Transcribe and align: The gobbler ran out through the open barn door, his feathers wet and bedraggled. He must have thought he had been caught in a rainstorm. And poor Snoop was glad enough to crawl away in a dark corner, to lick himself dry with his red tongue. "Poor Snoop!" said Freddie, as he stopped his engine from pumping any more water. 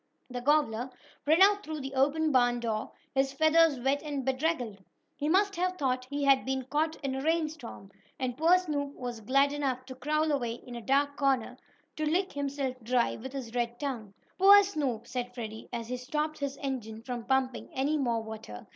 The 0.31 0.41
gobbler 0.41 0.89
ran 1.27 1.43
out 1.43 1.63
through 1.63 1.81
the 1.81 1.93
open 1.93 2.31
barn 2.31 2.59
door, 2.59 2.91
his 3.13 3.33
feathers 3.33 3.79
wet 3.79 4.01
and 4.01 4.25
bedraggled. 4.25 4.83
He 5.15 5.29
must 5.29 5.55
have 5.57 5.77
thought 5.77 6.07
he 6.09 6.23
had 6.23 6.43
been 6.43 6.63
caught 6.71 6.95
in 7.03 7.13
a 7.13 7.21
rainstorm. 7.21 7.91
And 8.17 8.35
poor 8.35 8.57
Snoop 8.57 8.95
was 8.95 9.21
glad 9.21 9.53
enough 9.53 9.85
to 9.85 9.93
crawl 9.93 10.31
away 10.31 10.53
in 10.53 10.73
a 10.73 10.81
dark 10.81 11.17
corner, 11.17 11.55
to 11.97 12.03
lick 12.07 12.33
himself 12.33 12.77
dry 12.81 13.15
with 13.15 13.33
his 13.33 13.53
red 13.53 13.79
tongue. 13.79 14.15
"Poor 14.39 14.63
Snoop!" 14.63 15.05
said 15.05 15.35
Freddie, 15.35 15.69
as 15.71 15.87
he 15.89 15.97
stopped 15.97 16.39
his 16.39 16.57
engine 16.63 17.03
from 17.03 17.23
pumping 17.25 17.69
any 17.71 17.95
more 17.99 18.23
water. 18.23 18.65